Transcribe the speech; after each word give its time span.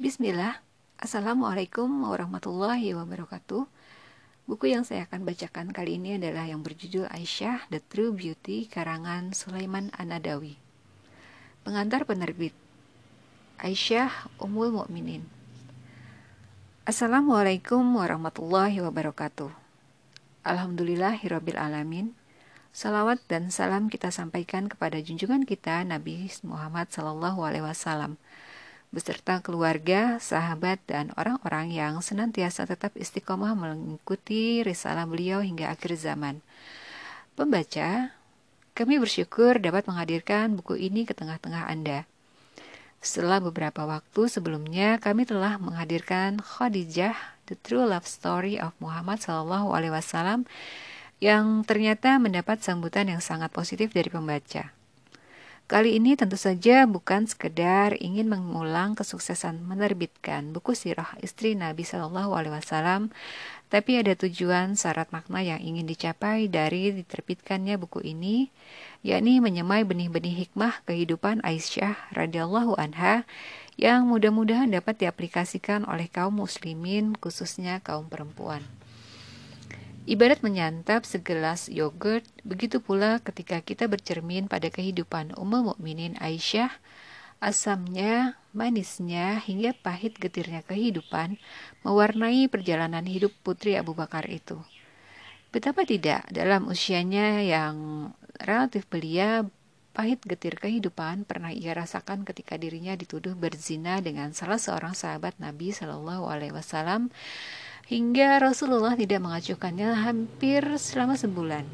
Bismillah, 0.00 0.56
Assalamualaikum 0.96 1.84
warahmatullahi 2.08 2.96
wabarakatuh. 2.96 3.68
Buku 4.48 4.72
yang 4.72 4.88
saya 4.88 5.04
akan 5.04 5.28
bacakan 5.28 5.68
kali 5.68 6.00
ini 6.00 6.16
adalah 6.16 6.48
yang 6.48 6.64
berjudul 6.64 7.12
Aisyah, 7.12 7.68
The 7.68 7.84
True 7.92 8.16
Beauty, 8.16 8.72
karangan 8.72 9.36
Sulaiman 9.36 9.92
Anadawi. 9.92 10.56
Pengantar 11.60 12.08
penerbit 12.08 12.56
Aisyah 13.60 14.32
Ummul 14.40 14.72
Mukminin. 14.72 15.28
Assalamualaikum 16.88 17.84
warahmatullahi 17.92 18.80
wabarakatuh. 18.80 19.52
Alhamdulillahirabbil 20.40 21.60
alamin. 21.60 22.16
Salawat 22.72 23.20
dan 23.28 23.52
salam 23.52 23.92
kita 23.92 24.08
sampaikan 24.08 24.72
kepada 24.72 24.96
junjungan 25.04 25.44
kita 25.44 25.84
Nabi 25.84 26.32
Muhammad 26.48 26.88
Sallallahu 26.88 27.44
Alaihi 27.44 27.68
Wasallam 27.68 28.16
beserta 28.92 29.40
keluarga, 29.40 30.20
sahabat, 30.20 30.78
dan 30.84 31.10
orang-orang 31.16 31.72
yang 31.72 32.04
senantiasa 32.04 32.68
tetap 32.68 32.92
istiqomah 32.92 33.56
mengikuti 33.56 34.60
risalah 34.60 35.08
beliau 35.08 35.40
hingga 35.40 35.72
akhir 35.72 35.96
zaman. 35.96 36.44
Pembaca, 37.32 38.12
kami 38.76 39.00
bersyukur 39.00 39.56
dapat 39.56 39.88
menghadirkan 39.88 40.52
buku 40.60 40.76
ini 40.76 41.08
ke 41.08 41.16
tengah-tengah 41.16 41.72
Anda. 41.72 42.04
Setelah 43.00 43.40
beberapa 43.40 43.88
waktu 43.88 44.28
sebelumnya, 44.28 45.00
kami 45.00 45.24
telah 45.24 45.56
menghadirkan 45.56 46.38
Khadijah, 46.38 47.16
The 47.48 47.56
True 47.58 47.88
Love 47.88 48.06
Story 48.06 48.60
of 48.60 48.76
Muhammad 48.78 49.24
Wasallam, 49.24 50.44
yang 51.18 51.64
ternyata 51.64 52.20
mendapat 52.20 52.60
sambutan 52.60 53.08
yang 53.08 53.24
sangat 53.24 53.48
positif 53.50 53.90
dari 53.96 54.12
pembaca. 54.12 54.81
Kali 55.72 55.96
ini 55.96 56.12
tentu 56.20 56.36
saja 56.36 56.84
bukan 56.84 57.24
sekedar 57.24 57.96
ingin 57.96 58.28
mengulang 58.28 58.92
kesuksesan 58.92 59.64
menerbitkan 59.64 60.52
buku 60.52 60.76
sirah 60.76 61.16
istri 61.24 61.56
Nabi 61.56 61.80
Shallallahu 61.80 62.36
Alaihi 62.36 62.60
Wasallam, 62.60 63.08
tapi 63.72 63.96
ada 63.96 64.12
tujuan 64.12 64.76
syarat 64.76 65.08
makna 65.16 65.40
yang 65.40 65.64
ingin 65.64 65.88
dicapai 65.88 66.52
dari 66.52 66.92
diterbitkannya 66.92 67.80
buku 67.80 68.04
ini, 68.04 68.52
yakni 69.00 69.40
menyemai 69.40 69.88
benih-benih 69.88 70.44
hikmah 70.44 70.84
kehidupan 70.84 71.40
Aisyah 71.40 71.96
radhiyallahu 72.12 72.76
anha 72.76 73.24
yang 73.80 74.12
mudah-mudahan 74.12 74.68
dapat 74.68 75.00
diaplikasikan 75.00 75.88
oleh 75.88 76.04
kaum 76.12 76.36
muslimin 76.36 77.16
khususnya 77.16 77.80
kaum 77.80 78.12
perempuan. 78.12 78.60
Ibarat 80.02 80.42
menyantap 80.42 81.06
segelas 81.06 81.70
yogurt, 81.70 82.26
begitu 82.42 82.82
pula 82.82 83.22
ketika 83.22 83.62
kita 83.62 83.86
bercermin 83.86 84.50
pada 84.50 84.66
kehidupan 84.66 85.30
Ummul 85.38 85.70
Mukminin 85.70 86.18
Aisyah, 86.18 86.74
asamnya, 87.38 88.34
manisnya, 88.50 89.38
hingga 89.38 89.70
pahit 89.78 90.18
getirnya 90.18 90.66
kehidupan 90.66 91.38
mewarnai 91.86 92.50
perjalanan 92.50 93.06
hidup 93.06 93.30
putri 93.46 93.78
Abu 93.78 93.94
Bakar 93.94 94.26
itu. 94.26 94.58
Betapa 95.54 95.86
tidak 95.86 96.26
dalam 96.34 96.66
usianya 96.66 97.38
yang 97.38 98.10
relatif 98.42 98.90
belia, 98.90 99.46
pahit 99.94 100.18
getir 100.26 100.58
kehidupan 100.58 101.28
pernah 101.28 101.54
ia 101.54 101.78
rasakan 101.78 102.26
ketika 102.26 102.58
dirinya 102.58 102.96
dituduh 102.98 103.36
berzina 103.38 104.02
dengan 104.02 104.32
salah 104.34 104.58
seorang 104.58 104.98
sahabat 104.98 105.36
Nabi 105.38 105.70
Shallallahu 105.70 106.26
Alaihi 106.26 106.56
Wasallam 106.56 107.12
hingga 107.86 108.38
Rasulullah 108.42 108.94
tidak 108.94 109.22
mengacuhkannya 109.22 109.94
hampir 110.02 110.62
selama 110.78 111.18
sebulan. 111.18 111.64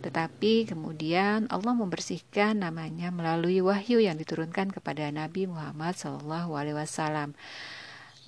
Tetapi 0.00 0.72
kemudian 0.72 1.44
Allah 1.52 1.76
membersihkan 1.76 2.64
namanya 2.64 3.12
melalui 3.12 3.60
wahyu 3.60 4.00
yang 4.00 4.16
diturunkan 4.16 4.72
kepada 4.72 5.12
Nabi 5.12 5.44
Muhammad 5.44 5.92
SAW. 5.92 7.36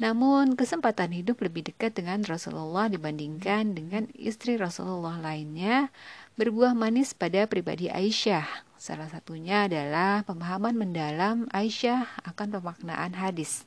Namun 0.00 0.56
kesempatan 0.56 1.12
hidup 1.12 1.40
lebih 1.44 1.68
dekat 1.68 1.96
dengan 1.96 2.24
Rasulullah 2.24 2.88
dibandingkan 2.88 3.76
dengan 3.76 4.08
istri 4.16 4.56
Rasulullah 4.56 5.20
lainnya 5.20 5.92
berbuah 6.36 6.72
manis 6.72 7.12
pada 7.12 7.44
pribadi 7.48 7.92
Aisyah. 7.92 8.44
Salah 8.76 9.06
satunya 9.06 9.70
adalah 9.70 10.26
pemahaman 10.26 10.74
mendalam 10.74 11.46
Aisyah 11.54 12.24
akan 12.34 12.58
pemaknaan 12.58 13.14
hadis. 13.14 13.62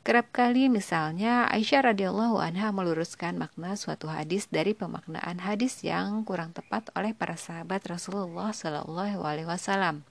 Kerap 0.00 0.32
kali 0.32 0.72
misalnya 0.72 1.44
Aisyah 1.52 1.92
radhiyallahu 1.92 2.40
anha 2.40 2.72
meluruskan 2.72 3.36
makna 3.36 3.76
suatu 3.76 4.08
hadis 4.08 4.48
dari 4.48 4.72
pemaknaan 4.72 5.44
hadis 5.44 5.84
yang 5.84 6.24
kurang 6.24 6.56
tepat 6.56 6.88
oleh 6.96 7.12
para 7.12 7.36
sahabat 7.36 7.84
Rasulullah 7.84 8.48
Shallallahu 8.48 9.20
alaihi 9.20 9.44
wasallam. 9.44 10.08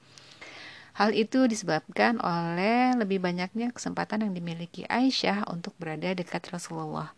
Hal 0.94 1.18
itu 1.18 1.50
disebabkan 1.50 2.22
oleh 2.22 2.94
lebih 3.02 3.18
banyaknya 3.18 3.74
kesempatan 3.74 4.30
yang 4.30 4.38
dimiliki 4.38 4.86
Aisyah 4.86 5.50
untuk 5.50 5.74
berada 5.82 6.14
dekat 6.14 6.46
Rasulullah. 6.54 7.10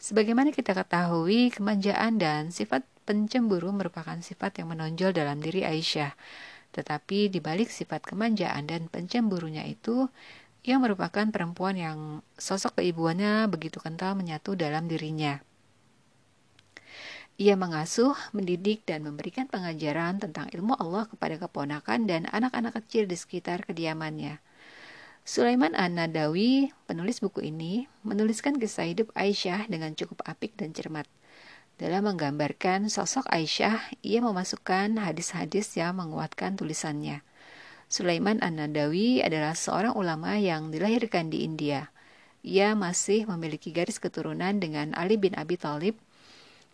Sebagaimana 0.00 0.56
kita 0.56 0.72
ketahui, 0.72 1.52
kemanjaan 1.52 2.16
dan 2.16 2.48
sifat 2.48 2.80
pencemburu 3.04 3.76
merupakan 3.76 4.16
sifat 4.24 4.64
yang 4.64 4.72
menonjol 4.72 5.12
dalam 5.12 5.36
diri 5.44 5.68
Aisyah. 5.68 6.16
Tetapi 6.72 7.28
di 7.28 7.44
balik 7.44 7.68
sifat 7.68 8.08
kemanjaan 8.08 8.64
dan 8.64 8.88
pencemburunya 8.88 9.68
itu, 9.68 10.08
ia 10.60 10.76
merupakan 10.76 11.24
perempuan 11.32 11.76
yang 11.76 11.98
sosok 12.36 12.80
keibuannya 12.80 13.48
begitu 13.48 13.80
kental 13.80 14.12
menyatu 14.12 14.52
dalam 14.52 14.86
dirinya. 14.86 15.40
Ia 17.40 17.56
mengasuh, 17.56 18.12
mendidik, 18.36 18.84
dan 18.84 19.00
memberikan 19.00 19.48
pengajaran 19.48 20.20
tentang 20.20 20.52
ilmu 20.52 20.76
Allah 20.76 21.08
kepada 21.08 21.40
keponakan 21.40 22.04
dan 22.04 22.28
anak-anak 22.28 22.84
kecil 22.84 23.08
di 23.08 23.16
sekitar 23.16 23.64
kediamannya. 23.64 24.44
Sulaiman 25.24 25.72
An-Nadawi, 25.72 26.68
penulis 26.84 27.24
buku 27.24 27.48
ini, 27.48 27.88
menuliskan 28.04 28.60
kisah 28.60 28.92
hidup 28.92 29.08
Aisyah 29.16 29.72
dengan 29.72 29.96
cukup 29.96 30.20
apik 30.28 30.52
dan 30.60 30.76
cermat. 30.76 31.08
Dalam 31.80 32.12
menggambarkan 32.12 32.92
sosok 32.92 33.24
Aisyah, 33.32 33.96
ia 34.04 34.20
memasukkan 34.20 35.00
hadis-hadis 35.00 35.72
yang 35.80 35.96
menguatkan 35.96 36.60
tulisannya. 36.60 37.24
Sulaiman 37.90 38.38
An-Nadawi 38.38 39.18
adalah 39.18 39.58
seorang 39.58 39.98
ulama 39.98 40.38
yang 40.38 40.70
dilahirkan 40.70 41.26
di 41.26 41.42
India. 41.42 41.90
Ia 42.46 42.78
masih 42.78 43.26
memiliki 43.26 43.74
garis 43.74 43.98
keturunan 43.98 44.62
dengan 44.62 44.94
Ali 44.94 45.18
bin 45.18 45.34
Abi 45.34 45.58
Thalib, 45.58 45.98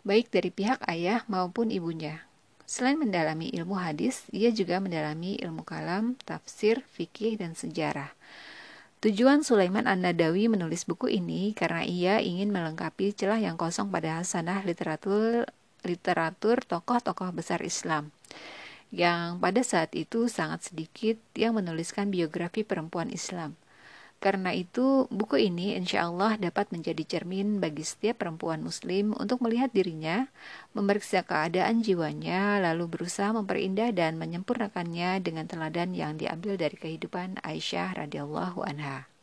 baik 0.05 0.29
dari 0.29 0.53
pihak 0.53 0.85
ayah 0.85 1.25
maupun 1.25 1.73
ibunya. 1.73 2.21
Selain 2.69 3.01
mendalami 3.01 3.49
ilmu 3.49 3.81
hadis, 3.81 4.29
ia 4.29 4.53
juga 4.53 4.77
mendalami 4.77 5.41
ilmu 5.41 5.65
kalam, 5.65 6.21
tafsir, 6.29 6.85
fikih, 6.93 7.41
dan 7.41 7.57
sejarah. 7.57 8.13
Tujuan 9.01 9.41
Sulaiman 9.41 9.89
An-Nadawi 9.89 10.53
menulis 10.53 10.85
buku 10.85 11.09
ini 11.17 11.57
karena 11.57 11.81
ia 11.81 12.21
ingin 12.21 12.53
melengkapi 12.53 13.17
celah 13.17 13.41
yang 13.41 13.57
kosong 13.57 13.89
pada 13.89 14.21
hasanah 14.21 14.69
literatur 14.69 15.49
literatur 15.81 16.61
tokoh-tokoh 16.61 17.33
besar 17.33 17.65
Islam 17.65 18.13
yang 18.95 19.43
pada 19.43 19.63
saat 19.67 19.93
itu 19.95 20.31
sangat 20.31 20.71
sedikit 20.73 21.19
yang 21.35 21.59
menuliskan 21.59 22.11
biografi 22.11 22.63
perempuan 22.63 23.11
Islam. 23.11 23.59
Karena 24.17 24.49
itu, 24.57 25.05
buku 25.13 25.37
ini 25.53 25.77
insya 25.77 26.09
Allah 26.09 26.41
dapat 26.41 26.73
menjadi 26.73 27.05
cermin 27.05 27.61
bagi 27.61 27.85
setiap 27.85 28.25
perempuan 28.25 28.65
muslim 28.65 29.13
untuk 29.13 29.45
melihat 29.45 29.69
dirinya, 29.77 30.33
memeriksa 30.73 31.21
keadaan 31.21 31.85
jiwanya, 31.85 32.57
lalu 32.65 32.89
berusaha 32.89 33.37
memperindah 33.37 33.93
dan 33.93 34.17
menyempurnakannya 34.17 35.21
dengan 35.21 35.45
teladan 35.45 35.93
yang 35.93 36.17
diambil 36.17 36.57
dari 36.57 36.81
kehidupan 36.81 37.45
Aisyah 37.45 37.93
radhiyallahu 38.01 38.65
anha. 38.65 39.16